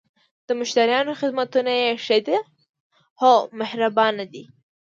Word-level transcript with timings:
د 0.47 0.49
مشتریانو 0.59 1.17
خدمتونه 1.21 1.71
یی 1.81 1.93
ښه 2.05 2.17
ده؟ 2.27 2.37
هو، 3.21 3.33
مهربانه 3.59 4.23
دي 4.33 4.43